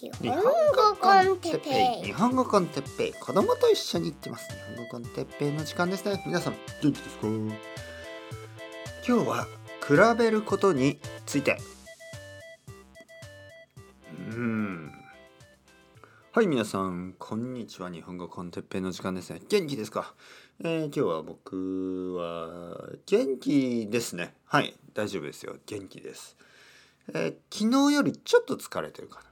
[0.00, 0.42] 日本語
[1.00, 2.04] コンテッペイ。
[2.04, 3.12] 日本語コンテッペイ。
[3.14, 4.48] 子供と一緒に行ってます。
[4.48, 6.22] 日本語コンテッペイの時間ですね。
[6.24, 7.26] 皆さん元気ですか？
[7.26, 9.48] 今日は
[9.84, 11.58] 比べることについて。
[14.30, 14.92] うん。
[16.30, 17.90] はい皆さんこんにちは。
[17.90, 19.40] 日本語コンテッペイの時間ですね。
[19.48, 20.14] 元気ですか、
[20.60, 24.32] えー、今日は僕は元気ですね。
[24.44, 25.56] はい大丈夫ですよ。
[25.66, 26.36] 元気です。
[27.12, 29.27] えー、昨日よりちょっと疲れてるかな。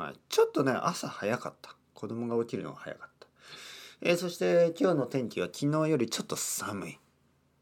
[0.00, 0.14] はい。
[0.30, 1.76] ちょっとね、朝早かった。
[1.92, 3.26] 子供が起きるのが早かった。
[4.00, 6.98] えー、そして今日の天気は昨日よりちょっと寒い。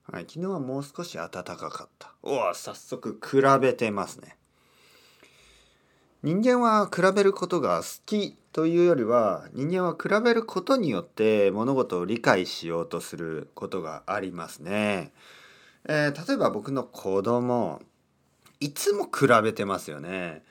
[0.04, 0.26] はい。
[0.28, 2.12] 昨日はもう少し暖かかった。
[2.22, 4.36] おお、早速比べてますね。
[6.22, 15.12] 人間は比べることが好きというよりは人間は比べることによって物事を理解しようとすることがありますね。
[15.88, 17.82] えー、例えば僕の子供
[18.60, 20.44] いつも比べてますよね。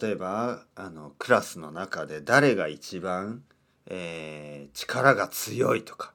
[0.00, 3.42] 例えばあのクラスの中で誰が一番、
[3.86, 6.14] えー、力が強いとか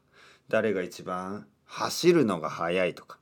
[0.50, 3.20] 誰が一番走るのが速いとか、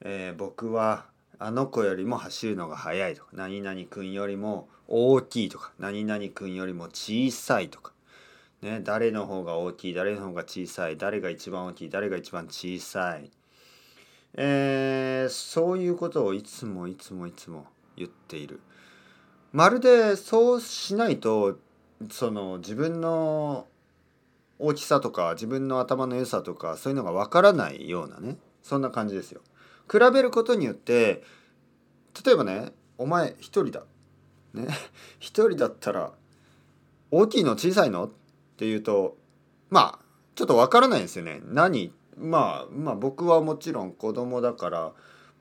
[0.00, 1.04] えー、僕は
[1.38, 7.92] あの子よりも走るのが速いとか何々君よりも大きいとか何々君よりも小さいとか、
[8.62, 13.30] ね、誰の方が大きい誰の方が小さい誰が一番大きい誰が一番小さい。
[14.36, 18.60] えー、そういうことをいつもいつもいつも言っている。
[19.54, 21.60] まるでそうしないと
[22.10, 23.68] その自分の
[24.58, 29.42] 大きさとか自分の頭の良さとかそういうのがわからないようなねそんな感じですよ。
[29.88, 31.22] 比べることによって
[32.26, 33.84] 例えばねお前一人だ。
[34.54, 34.66] ね
[35.20, 36.10] 一人だったら
[37.12, 38.08] 大きいの小さいのっ
[38.56, 39.16] て言うと
[39.70, 41.40] まあちょっとわからないんですよね。
[41.44, 41.92] 何？
[42.16, 44.92] まあまあ僕はもちろん子供だから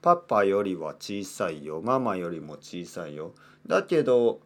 [0.04, 1.82] パパよりは小さいよ。
[1.82, 3.34] ママよりも小さいよ。
[3.66, 4.42] だけど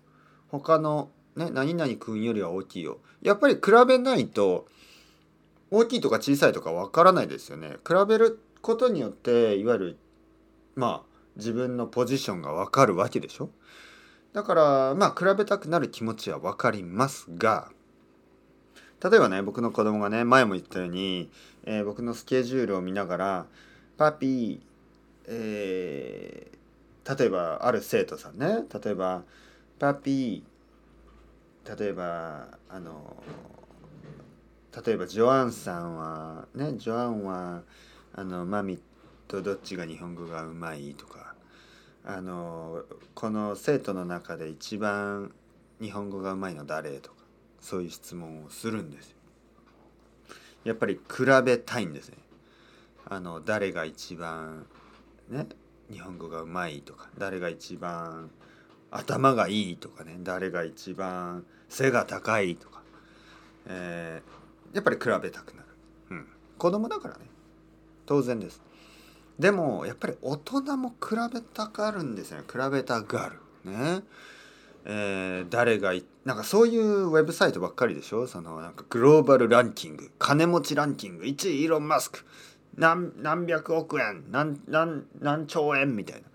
[0.49, 2.99] 他のね何々君よりは大きいよ。
[3.23, 4.67] やっぱり比べないと
[5.71, 7.77] 大きいとか小さいとかわからないですよね。
[7.85, 9.97] 比べることによっていわゆる
[10.75, 13.49] まあ自分のポジションがわかるわけでしょ。
[14.33, 17.71] だからまあ比べたくなる気持ちはわかりますが
[19.03, 21.31] 例えばね僕の子供がね前も言ったように、
[21.63, 23.45] えー、僕のスケジュールを見ながら
[23.97, 24.66] 「パピー、
[25.27, 29.23] えー、例えばある生徒さんね例えば
[29.77, 33.21] 「パピー」例えばあの
[34.85, 37.63] 例えばジョアンさんはねジョアンは
[38.13, 38.79] あのマミ
[39.27, 41.35] とどっちが日本語がうまいとか
[42.05, 42.83] あの
[43.13, 45.33] この生徒の中で一番
[45.81, 47.17] 日本語がうまいの誰とか
[47.59, 49.15] そういう質問をするんです。
[50.63, 52.17] やっぱり比べたいんですね。
[53.05, 54.65] あの誰が一番
[55.29, 55.47] ね
[55.91, 58.29] 日本語がうまいとか誰が一番
[58.91, 62.81] 頭がいいとかね誰が一番背が高いとか、
[63.67, 65.67] えー、やっぱり比べたくなる、
[66.11, 66.27] うん、
[66.57, 67.25] 子供だからね。
[68.05, 68.61] 当然です。
[69.37, 72.45] でもやっぱり大人も比べたがるんですよね。
[72.49, 73.69] 比べたがる。
[73.69, 74.01] ね。
[74.85, 78.27] えー、誰がなんかそういうウェブサイトばっかりでしょ？
[78.27, 80.09] そのなんかグローバルランキング。
[80.17, 81.25] 金持ちランキング。
[81.25, 82.23] 1位イーロン・マスク。
[82.77, 86.27] 何何百億円何何何兆円みたいな。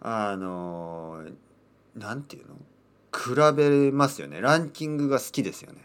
[0.00, 1.24] あの
[1.96, 2.54] なんていうの？
[3.12, 4.40] 比べますよね。
[4.40, 5.80] ランキングが好きですよね。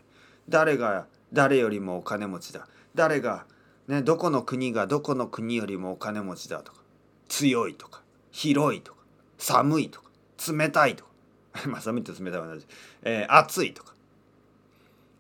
[0.50, 2.68] 誰が誰よりもお金持ちだ。
[2.94, 3.46] 誰が
[3.88, 6.82] ねどこの国がどこの国よりもお金持ちだとか。
[7.30, 8.02] 強いとか
[8.32, 9.00] 広いとか
[9.38, 10.10] 寒いとか
[10.52, 11.12] 冷たいとか。
[11.68, 12.68] まあ寒いと冷たい同じ、
[13.04, 13.94] えー、暑いとか。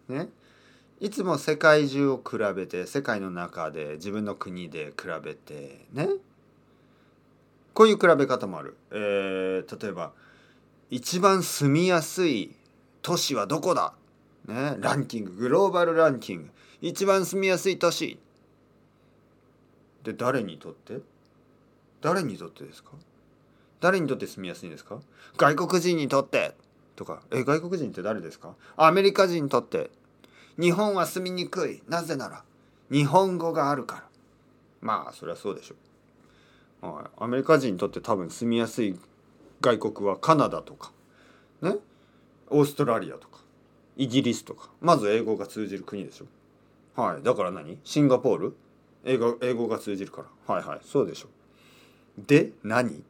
[0.09, 0.27] ね。
[1.01, 6.07] いつも世界中を比べて世界の中で自分の国で比べてね。
[7.73, 10.11] こういう比べ方もある、えー、例えば
[10.91, 12.55] 一番住みやすい
[13.01, 13.93] 都市はどこだ、
[14.47, 15.31] ね、ランキング。
[15.31, 16.49] グローバルランキング。
[16.81, 18.19] 一番住みやすい都市。
[20.03, 20.99] で誰にとって？
[22.01, 22.91] 誰にとってですか？
[23.79, 24.99] 誰にとって住みやすいんですか？
[25.35, 26.53] 外国人にとって。
[26.95, 28.53] とかえ外国人って誰ですか？
[28.77, 29.89] アメリカ人にとって。
[30.59, 31.81] 日本は住みにくい。
[31.87, 32.43] なぜなら
[32.91, 34.03] 日本語があるから。
[34.81, 35.75] まあそりゃそうでしょ
[36.83, 38.97] う、はい、アメリカ人にとって多分住みやすい
[39.61, 40.91] 外国はカナダとか
[41.61, 41.75] ね？
[42.49, 43.39] オーストラリアとか
[43.95, 44.69] イギリスとか。
[44.81, 46.25] まず英語が通じる国でしょ。
[46.99, 47.23] はい。
[47.23, 47.77] だから何？
[47.83, 48.55] シンガポール？
[49.05, 50.55] 英語英語が通じるから。
[50.55, 50.79] はいはい。
[50.83, 51.27] そうでしょ
[52.17, 53.03] で何？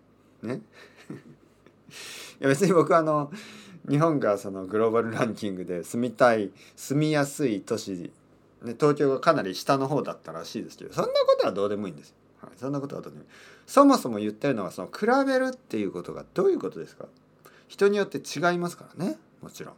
[0.44, 0.62] ね？
[1.10, 3.32] いや別に僕はあの
[3.90, 8.12] 日本がそのグローバルランキングで住みたい住みやすい都市、
[8.62, 12.16] ね、東京がかなり下の方だったらしいですけどそんなことはどうでもいいんですよ。
[12.42, 13.30] はい、そんなことはどうでもいい。
[13.66, 17.06] そもそも言ってるのはその比べるっていうことがどういうことですか？
[17.68, 19.18] 人によって違いますからね。
[19.42, 19.74] もちろん。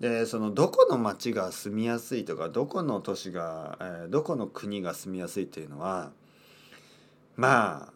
[0.00, 6.12] でそのどこの町が住みやすいとかどこの都市が、えー、どこの国が住みやすいっていうのは
[7.36, 7.92] まあ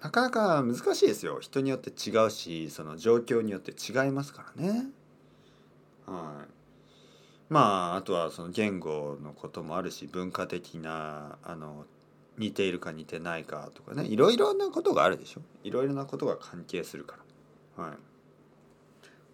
[0.00, 1.38] なかなか難しいですよ。
[1.40, 4.86] 人によって違うしその状況によって違いますからね。
[6.06, 6.48] はい。
[7.48, 11.84] まああとはその言語のこともあるし文化的なあの
[12.36, 14.04] 似ているか似てないかとかね。
[14.04, 15.40] いろいろなことがあるでしょ。
[15.64, 17.16] いろいろなことが関係するか
[17.76, 17.84] ら。
[17.84, 17.96] はい。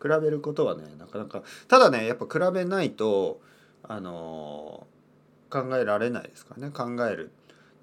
[0.02, 3.40] 比べることはねなかなかただねやっぱ比べないと
[3.86, 4.86] あの、
[5.50, 6.72] 考えられないですからね。
[6.72, 7.30] 考える。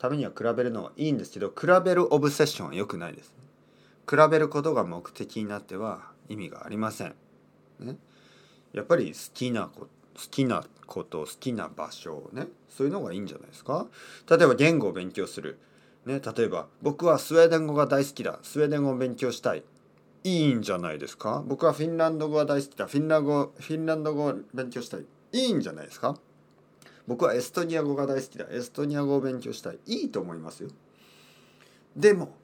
[0.02, 3.36] ためには比べるのはいいんですけど比べるオブセッションは良くないです、ね、
[4.10, 7.14] 比べることが目的になっては意味がありません、
[7.80, 7.98] ね、
[8.74, 13.88] やっぱり好きなこと好きなこと好きな場所ねそういうのがいいんじゃないですか。
[14.30, 15.60] 例えば言語を勉強する、
[16.06, 18.40] ね、例えば僕はスウェーデン語が大好きだ。
[18.44, 19.64] スウェーデン語を勉強したい。
[20.24, 21.44] いいんじゃないですか。
[21.46, 22.88] 僕はフィンランド語が大好きだ。
[22.88, 25.06] フィンランド語フィンランド語を勉強したい。
[25.32, 26.18] いいんじゃないですか。
[27.12, 28.46] 僕はエストニア語が大好きだ。
[28.50, 29.80] エストニア語を勉強したい。
[29.86, 30.70] いいと思いますよ。
[31.94, 32.38] でも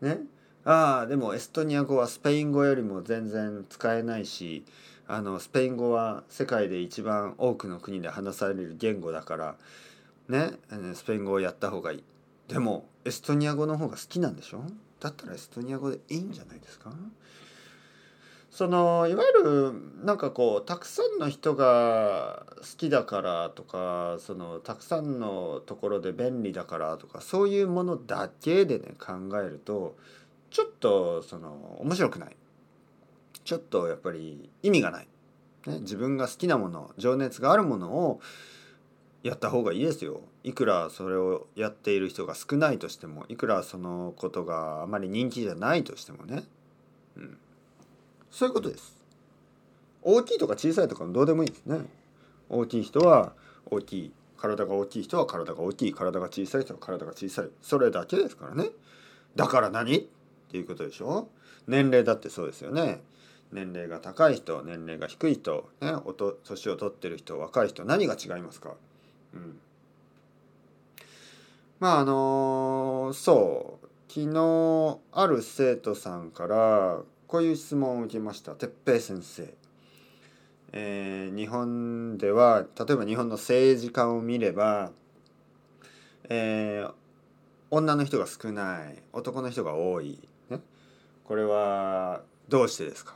[0.00, 0.20] ね？
[0.64, 4.64] ああでもエストニア語はスペイン語よりも全然使えないし
[5.08, 9.56] あのスペイン語は世界で一番多くの国で話される言語だから
[10.28, 10.52] ね？
[10.94, 12.04] スペイン語をやった方がいい。
[12.46, 14.62] でもエストニア語の方が好きなんでしょ？
[15.00, 16.92] だったらエストニア語でいいんじゃないですか？
[18.50, 19.72] そのいわゆる
[20.04, 29.96] なんかこうたくさんの人が好きだからとかそのたくさんのところで便利だからとかそういうものだけでね考えると
[30.50, 32.36] ちょっとその面白くない。
[33.44, 35.08] ちょっとやっぱり意味がない、
[35.66, 38.20] ね、自分が好きなもの情熱があるものを
[39.22, 40.20] やった方がいいですよ。
[40.44, 46.44] いくらそれをやっている人が少ないとしてもいくらそのことがあまり人気じゃないとしてもね、
[47.16, 47.38] うん、
[48.30, 48.96] そういうことです。
[50.02, 51.86] 大きいとか小さいとかどうでもいいですね。
[52.48, 53.32] 大きい人は
[53.70, 54.12] 大きい。
[54.36, 55.92] 体が大きい人は体が大きい。
[55.92, 57.48] 体が小さい人は体が小さい。
[57.60, 58.70] それだけですからね。
[59.34, 59.98] だから何？
[59.98, 60.04] っ
[60.50, 61.28] ていうことでしょ？
[61.66, 63.02] 年齢だってそうですよね。
[63.50, 68.74] 年齢が高い人年齢が低い人、ね、おと年を取ってる人若い人何が違いますか、
[69.32, 69.58] うん、
[71.80, 73.88] まああのそう。
[74.10, 78.52] 昨日ある生徒さんからこういう質問を受けました。
[78.56, 79.54] 哲平先生。
[80.72, 84.90] えー、日本では例えば日本の政治家を見れば、
[86.28, 86.92] えー、
[87.70, 90.18] 女の人が少ない男の人が多い、
[90.50, 90.60] ね、
[91.24, 93.14] これはどうしてですか？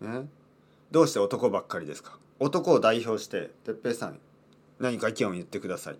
[0.00, 0.26] ね、
[0.90, 2.18] どうして男ばっかりですか？
[2.38, 4.18] 男を代表して哲平さん
[4.78, 5.98] 何か意見を言ってください。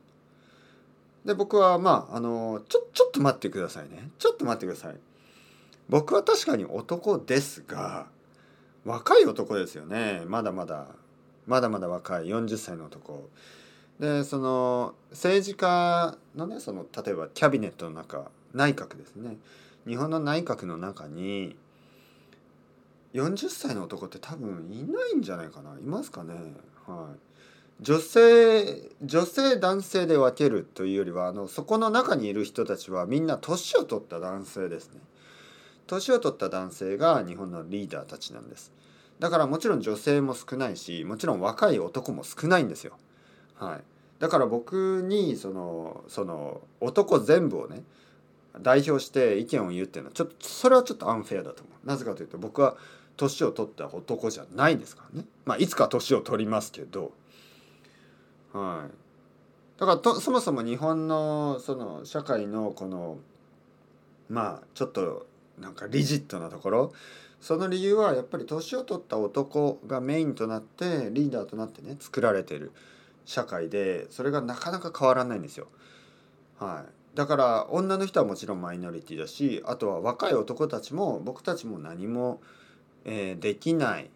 [1.25, 4.11] で僕はまああのちょちょっと待ってくださいね。
[4.19, 4.97] ちょっと待ってください。
[5.89, 8.07] 僕は確かに男ですが
[8.85, 10.23] 若い男ですよね。
[10.27, 10.87] まだまだ。
[11.47, 12.27] まだまだ若い。
[12.27, 13.29] 40歳の男。
[13.99, 19.37] でその政治家のねその例えばキャビネットの中内閣ですね。
[19.87, 21.57] 日本の内閣の中に
[23.15, 25.79] 40歳の男って多分いないんじゃないかな。
[25.79, 26.35] いますかね。
[26.87, 27.19] はい。
[27.81, 35.01] 女性女性男性で分けるというよりはあのそこの中にいる人たちはみんな年を取った男性ですね。
[35.87, 38.73] 年を取った男性が日本のリーダーたちなんです。
[39.19, 42.97] だからもちろん女性も少ないしもちろん若い男も少ないんですよ。
[43.57, 43.81] はい。
[44.19, 47.83] だから僕にそのその男全部をね
[48.61, 51.87] 代表して意見を言うっていうのはちょっとそれはちょっとアンフェアだと思う。
[51.87, 52.77] なぜかというと僕は
[53.17, 55.27] 年を取った男じゃないですからね。
[55.45, 57.13] まあいつか年を取りますけど。
[58.53, 59.81] はい。
[59.81, 63.19] だからとそもそも日本のその社会のこの
[64.29, 65.27] まあちょっと
[65.61, 66.93] なんかリジットなところ
[67.41, 72.73] その理由はやっぱり年を取った男がメインとなってリーダーとなってね作られてる
[73.27, 75.69] 社会でそれがなかなか変わらないんですよ。
[76.59, 82.41] はい、だから女の人はもちろんマイノリティだしあとは若い男たちも僕たちも何も
[83.05, 84.11] えー、できない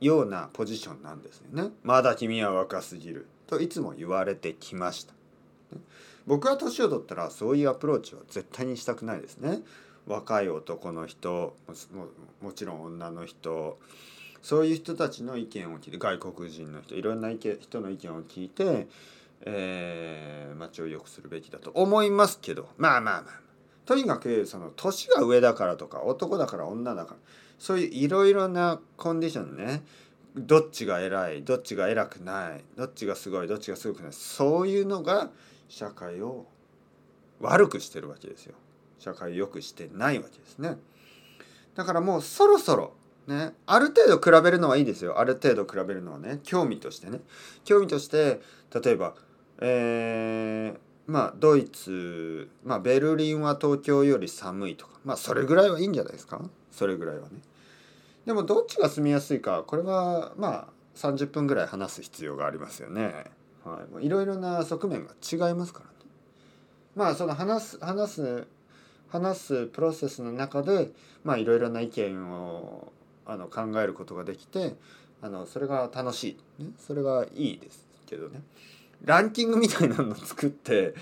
[0.00, 1.70] ようなポジションなんですよね。
[1.82, 5.14] まだ君は若すぎるといつも言われてきました。
[6.26, 9.60] 僕は年を取ったらそういうアプローチは絶対にしたくないですね。
[10.06, 11.56] 若い男の人
[12.40, 13.78] もちろん女の人
[14.42, 18.86] そういう人たちの意見を聞いて外国人の人いろんな意見人の意見を聞いて、
[19.42, 23.46] えー、街を良くするべきだと思いますけどまあまあまあ
[23.86, 27.16] とにかくその年が上だからとか男だから女だから
[27.58, 29.82] そういういろいろなコンディションね
[30.36, 35.30] どっちが偉いどっちが偉くないどっちがすごいどっちがすごくないそういうのが
[35.68, 36.46] 社会を
[37.40, 38.54] 悪くしてるわけですよ。
[38.98, 40.76] 社会を良くしてないわけですね。
[41.74, 42.92] だからもうそろそろ
[43.26, 45.18] ね、ある程度比べるのはいいですよ。
[45.18, 47.20] ある程度比べるのはね興味としてね。
[47.64, 48.40] 興味として
[48.72, 49.14] 例えば
[49.58, 50.78] えー、
[51.10, 56.40] まあドイツ、まあ、ベルリンは東京より寒いとかまあそれぐらいはいいんじゃないですか？
[56.70, 57.40] それぐらいはね。
[58.26, 63.24] でもどっちが住みやすいかこれはまあ30分ぐらい話す必要がありますよね。
[63.64, 64.06] はい。
[64.06, 65.92] いろいろな側面が違いますからね。
[66.94, 68.46] まあその話す話す
[69.08, 70.90] 話すプロセスの中で
[71.24, 72.92] いろいろな意見を
[73.24, 74.74] あの考えることができて
[75.22, 78.42] あのそれが楽しい、ね、それがいいですけどね。
[79.04, 80.94] ランキングみたいなの作って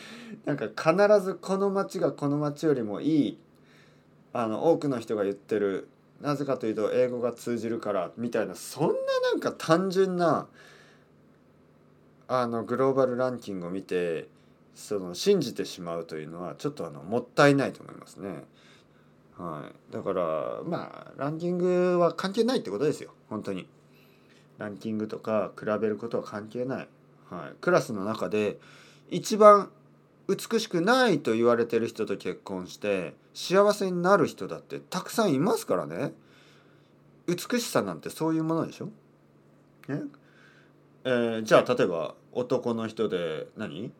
[0.44, 3.38] なんか必ずこの町がこの町よりもいい
[4.32, 5.88] あの多くの人が言ってる
[6.20, 8.94] なぜかというと英語が通じるからみたいなそんな
[9.32, 10.48] なんか単純な
[12.26, 14.26] あのグローバルランキングを見て
[14.74, 18.44] その信じてしまうというのはちょっとあのもったいないと思いますね。
[19.38, 23.12] はい、だからまあランキングは関係ないってことですよ。
[23.28, 23.68] 本当に。
[24.58, 26.88] ランキングとか比べることは関係ない。
[27.30, 28.58] はい、クラスの中で
[29.10, 29.70] 一番
[30.28, 36.12] 美しくないと言われてる人と結婚して幸せになる人だってたくさんいますからね。
[37.26, 38.86] 美しさなんてそういうものでしょ、
[39.88, 40.02] ね。
[41.04, 43.92] えー、じゃあ例えば男の人で何、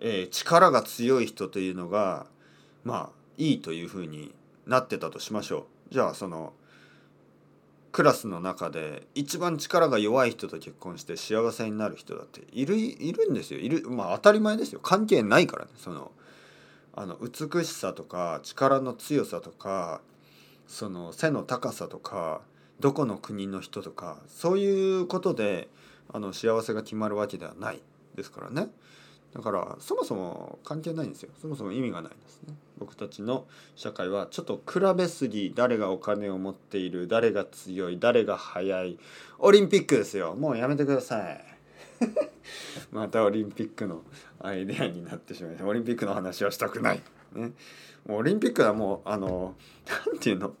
[0.00, 2.26] えー、力が強い人というのが
[2.84, 4.34] まあいいというふうに
[4.66, 5.94] なってたとしましょう。
[5.94, 6.52] じゃあその
[7.92, 13.60] クラスの中で一番力が弱い人と結婚して幸せになる人だっているいるんですよ。
[13.60, 14.80] いるまあ当たり前ですよ。
[14.80, 15.72] 関係ないからね。
[15.76, 16.12] その
[16.94, 20.00] あの美しさとか力の強さとか
[20.66, 22.42] その背の高さとか
[22.78, 25.68] どこの国の人とかそういうことで
[26.12, 27.80] あの幸せが決まるわけではない
[28.14, 28.68] ですからね。
[29.34, 31.30] だからそもそも関係ないんですよ。
[31.40, 32.54] そもそも意味がないんですね。
[32.78, 33.46] 僕たちの
[33.76, 38.98] 社会はちょっと比べすぎ誰がお金を持っている誰が強い誰が速い。
[39.38, 40.34] オリンピックですよ。
[40.34, 41.44] もうやめてください。
[42.90, 44.02] またオリンピックの
[44.40, 47.02] アイデアになってしまいオリンピックの話はしたくない。
[47.34, 47.52] ね。
[48.06, 49.54] もうオリンピックはもうあの
[50.06, 50.54] 何て言うの？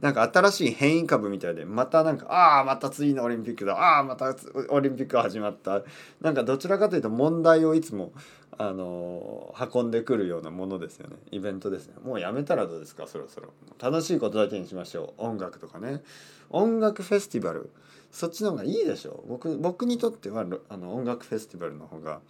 [0.00, 4.34] なんか新しい変異株みたいでまたなんかああまた次のオリンピックだああまた
[4.70, 5.82] オリンピック始まった。
[6.20, 8.12] なんかどちらかというと問題をいつも
[8.56, 11.16] あの運んでくるようなものですよね。
[11.30, 11.94] イベントですね。
[12.02, 13.50] もうやめたらどうですかそろそろ。
[13.78, 15.22] 楽しいことだけにしましょう。
[15.26, 16.02] 音楽とかね。
[16.50, 17.70] 音楽フェスティバル。
[18.10, 19.22] そっちの方がいいでしょ。
[19.26, 22.20] う僕僕にとってはあの音楽フェスティバルの方が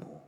[0.00, 0.25] もう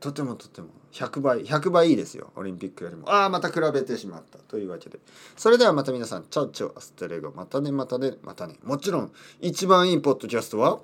[0.00, 0.68] とてもとても。
[0.92, 2.32] 100倍100倍いいですよ。
[2.34, 3.08] オリンピックよりも。
[3.08, 4.98] ああまた比べてしまったというわけで。
[5.36, 6.24] それではまた皆さん。
[6.24, 7.30] チャオチャオアステレゴ。
[7.30, 8.56] またねまたねまたね。
[8.64, 10.80] もちろん一番いいポッドキャストは？